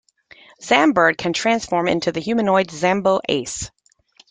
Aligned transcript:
Zambird 0.59 1.15
can 1.15 1.31
transform 1.31 1.87
into 1.87 2.11
the 2.11 2.19
humanoid 2.19 2.69
Zambo 2.71 3.19
Ace. 3.29 3.69